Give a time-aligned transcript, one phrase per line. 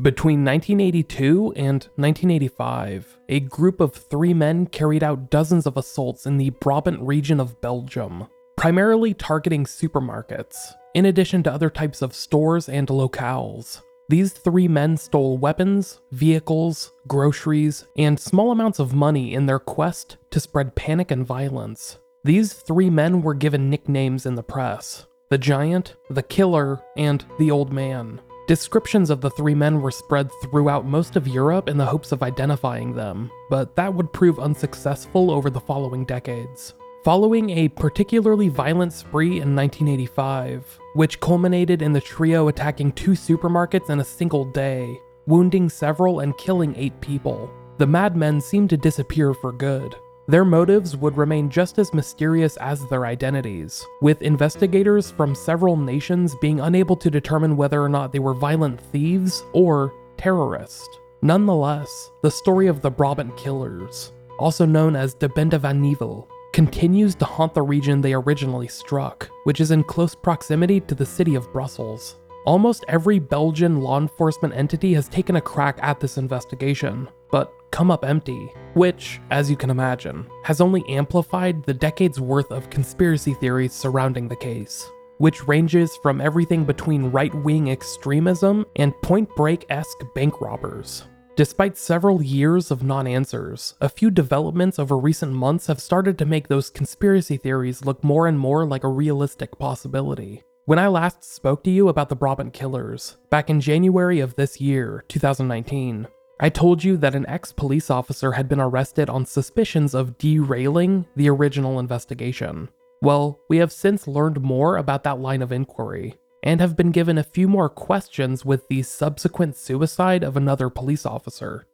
[0.00, 6.36] Between 1982 and 1985, a group of three men carried out dozens of assaults in
[6.36, 12.68] the Brabant region of Belgium, primarily targeting supermarkets, in addition to other types of stores
[12.68, 13.82] and locales.
[14.08, 20.16] These three men stole weapons, vehicles, groceries, and small amounts of money in their quest
[20.30, 21.98] to spread panic and violence.
[22.22, 27.50] These three men were given nicknames in the press the Giant, the Killer, and the
[27.50, 28.20] Old Man.
[28.48, 32.22] Descriptions of the three men were spread throughout most of Europe in the hopes of
[32.22, 36.72] identifying them, but that would prove unsuccessful over the following decades.
[37.04, 43.90] Following a particularly violent spree in 1985, which culminated in the trio attacking two supermarkets
[43.90, 49.34] in a single day, wounding several and killing eight people, the madmen seemed to disappear
[49.34, 49.94] for good.
[50.28, 56.36] Their motives would remain just as mysterious as their identities, with investigators from several nations
[56.42, 60.86] being unable to determine whether or not they were violent thieves or terrorists.
[61.22, 67.14] Nonetheless, the story of the Brabant Killers, also known as de Bende van Nijvel, continues
[67.14, 71.36] to haunt the region they originally struck, which is in close proximity to the city
[71.36, 72.16] of Brussels.
[72.44, 77.90] Almost every Belgian law enforcement entity has taken a crack at this investigation, but come
[77.90, 83.34] up empty, which, as you can imagine, has only amplified the decades worth of conspiracy
[83.34, 89.66] theories surrounding the case, which ranges from everything between right wing extremism and point break
[89.70, 91.04] esque bank robbers.
[91.36, 96.26] Despite several years of non answers, a few developments over recent months have started to
[96.26, 100.42] make those conspiracy theories look more and more like a realistic possibility.
[100.64, 104.60] When I last spoke to you about the Brabant killers, back in January of this
[104.60, 106.08] year, 2019,
[106.40, 111.06] I told you that an ex police officer had been arrested on suspicions of derailing
[111.16, 112.68] the original investigation.
[113.02, 117.18] Well, we have since learned more about that line of inquiry, and have been given
[117.18, 121.66] a few more questions with the subsequent suicide of another police officer.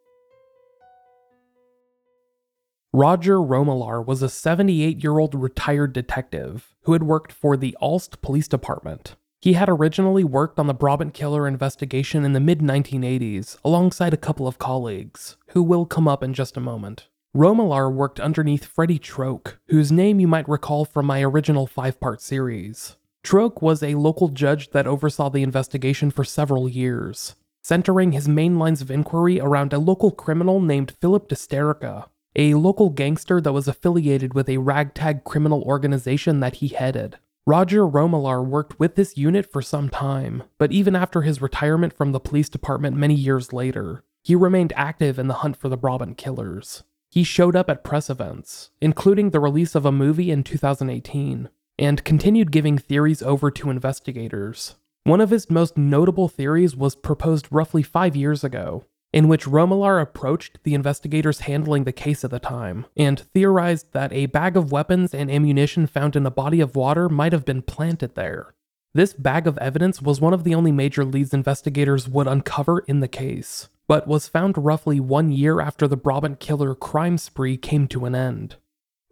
[2.93, 8.23] Roger Romelart was a 78 year old retired detective who had worked for the Aalst
[8.23, 9.17] Police Department.
[9.45, 14.17] He had originally worked on the Brabant killer investigation in the mid 1980s alongside a
[14.17, 17.09] couple of colleagues, who will come up in just a moment.
[17.37, 22.23] Romelart worked underneath Freddie Troch, whose name you might recall from my original five part
[22.23, 22.97] series.
[23.23, 28.59] Troch was a local judge that oversaw the investigation for several years, centering his main
[28.59, 33.53] lines of inquiry around a local criminal named Philip De Staerke, a local gangster that
[33.53, 37.19] was affiliated with a ragtag criminal organization that he headed.
[37.47, 42.13] Roger Romelart worked with this unit for some time, but even after his retirement from
[42.13, 46.17] the police department many years later, he remained active in the hunt for the Brabant
[46.17, 46.85] killers.
[47.11, 52.05] He showed up at press events, including the release of a movie in 2018, and
[52.05, 54.77] continued giving theories over to investigators.
[55.03, 60.03] One of his most notable theories was proposed roughly five years ago in which Romelart
[60.03, 64.73] approached the investigators handling the case at the time and theorized that a bag of
[64.73, 68.55] weapons and ammunition found in a body of water might have been planted there.
[68.93, 72.99] This bag of evidence was one of the only major leads investigators would uncover in
[72.99, 77.87] the case, but was found roughly one year after the Brabant killer crime spree came
[77.87, 78.57] to an end.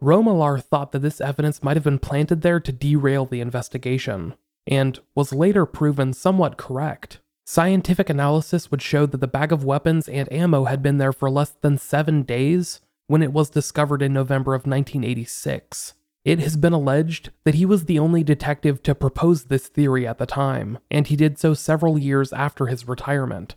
[0.02, 4.34] Romelart thought that this evidence might have been planted there to derail the investigation,
[4.66, 7.20] and was later proven somewhat correct.
[7.44, 11.28] Scientific analysis would show that the bag of weapons and ammo had been there for
[11.28, 15.94] less than seven days when it was discovered in November of 1986.
[16.24, 20.18] It has been alleged that he was the only detective to propose this theory at
[20.18, 23.56] the time, and he did so several years after his retirement.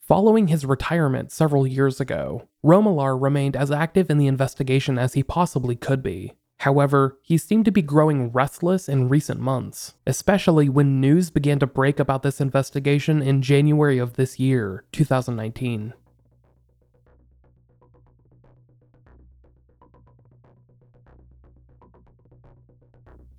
[0.00, 5.22] Following his retirement several years ago, Romelart remained as active in the investigation as he
[5.22, 6.34] possibly could be.
[6.60, 11.66] However, he seemed to be growing restless in recent months, especially when news began to
[11.66, 15.94] break about this investigation in January of this year, 2019.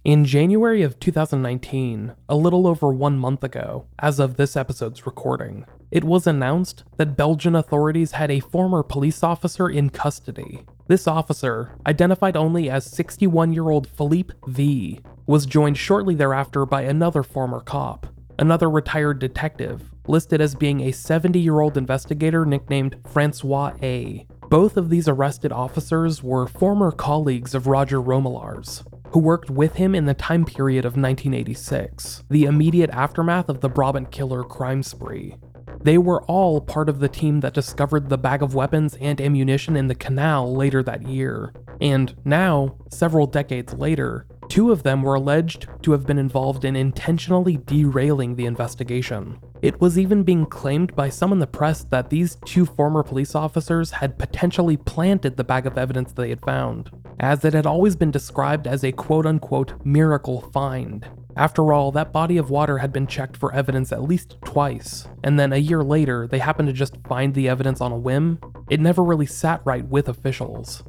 [0.04, 5.68] In January of 2019, a little over one month ago, as of this episode's recording,
[5.92, 10.66] it was announced that Belgian authorities had a former police officer in custody.
[10.88, 16.84] This officer, identified only as 61 year old Philippe V, was joined shortly thereafter by
[16.84, 18.08] another former cop,
[18.40, 24.26] another retired detective, listed as being a 70 year old investigator nicknamed Francois A.
[24.50, 29.94] Both of these arrested officers were former colleagues of Roger Romelart's, who worked with him
[29.94, 35.36] in the time period of 1986, the immediate aftermath of the Brabant killer crime spree.
[35.84, 39.76] They were all part of the team that discovered the bag of weapons and ammunition
[39.76, 41.54] in the canal later that year.
[41.80, 46.76] And now, several decades later, two of them were alleged to have been involved in
[46.76, 49.40] intentionally derailing the investigation.
[49.62, 53.34] It was even being claimed by some in the press that these two former police
[53.34, 57.96] officers had potentially planted the bag of evidence they had found as it had always
[57.96, 61.08] been described as a quote unquote miracle find.
[61.38, 65.40] After all, that body of water had been checked for evidence at least twice, and
[65.40, 68.40] then a year later, they happened to just find the evidence on a whim.
[68.70, 70.84] It never really sat right with officials.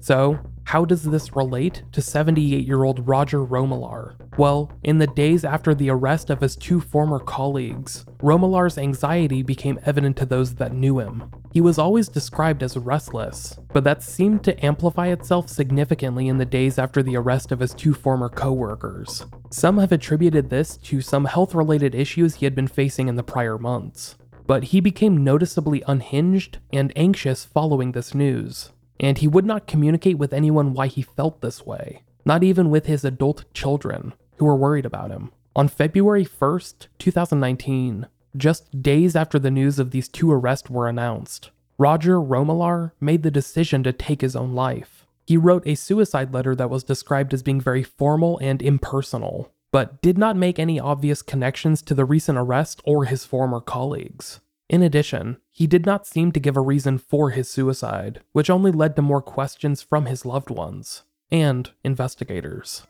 [0.00, 4.16] So, how does this relate to 78 year old Roger Romelart?
[4.36, 9.78] Well, in the days after the arrest of his two former colleagues, Romelart's anxiety became
[9.86, 11.30] evident to those that knew him.
[11.52, 16.44] He was always described as restless, but that seemed to amplify itself significantly in the
[16.44, 19.24] days after the arrest of his two former co-workers.
[19.50, 23.56] Some have attributed this to some health-related issues he had been facing in the prior
[23.56, 24.16] months,
[24.48, 30.18] but he became noticeably unhinged and anxious following this news, and he would not communicate
[30.18, 34.56] with anyone why he felt this way, not even with his adult children, who were
[34.56, 35.32] worried about him.
[35.54, 38.06] On February 1st, 2019,
[38.36, 43.30] just days after the news of these two arrests were announced, Roger Romelart made the
[43.30, 45.06] decision to take his own life.
[45.26, 50.00] He wrote a suicide letter that was described as being very formal and impersonal, but
[50.00, 54.40] did not make any obvious connections to the recent arrest or his former colleagues.
[54.68, 58.72] In addition, he did not seem to give a reason for his suicide, which only
[58.72, 62.86] led to more questions from his loved ones and investigators.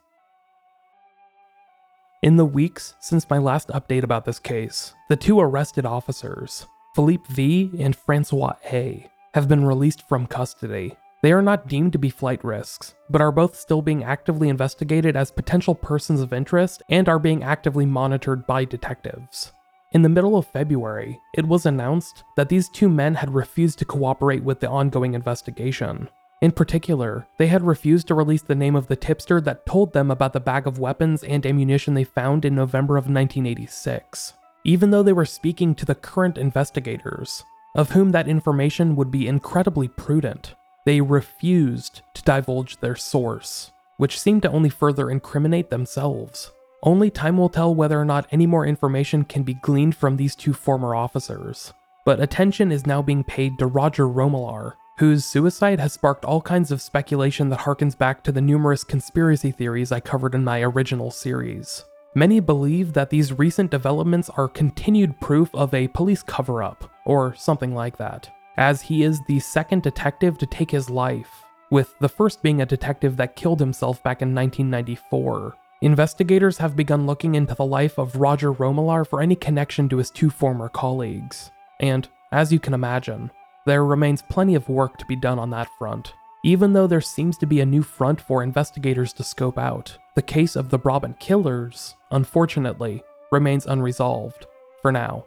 [2.23, 7.25] In the weeks since my last update about this case, the two arrested officers, Philippe
[7.29, 10.97] V and Francois A, have been released from custody.
[11.23, 15.15] They are not deemed to be flight risks, but are both still being actively investigated
[15.15, 19.53] as potential persons of interest and are being actively monitored by detectives.
[19.93, 23.85] In the middle of February, it was announced that these two men had refused to
[23.85, 26.09] cooperate with the ongoing investigation,
[26.43, 30.11] in particular, they had refused to release the name of the tipster that told them
[30.11, 35.03] about the bag of weapons and ammunition they found in November of 1986, even though
[35.03, 37.43] they were speaking to the current investigators,
[37.75, 40.55] of whom that information would be incredibly prudent.
[40.85, 46.53] They refused to divulge their source, which seemed to only further incriminate themselves.
[46.87, 50.37] Only time will tell whether or not any more information can be gleaned from these
[50.37, 51.73] two former officers.
[52.05, 56.71] But attention is now being paid to Roger Romelart, whose suicide has sparked all kinds
[56.71, 61.11] of speculation that harkens back to the numerous conspiracy theories I covered in my original
[61.11, 61.85] series.
[62.15, 67.35] Many believe that these recent developments are continued proof of a police cover up, or
[67.35, 72.09] something like that, as he is the second detective to take his life, with the
[72.09, 75.57] first being a detective that killed himself back in 1994.
[75.83, 80.11] Investigators have begun looking into the life of Roger Romelart for any connection to his
[80.11, 81.51] two former colleagues.
[81.81, 83.31] And, as you can imagine,
[83.67, 86.15] there remains plenty of work to be done on that front.
[86.45, 90.23] Even though there seems to be a new front for investigators to scope out, the
[90.23, 94.47] case of the Brabant killers, unfortunately, remains unresolved
[94.81, 95.27] for now.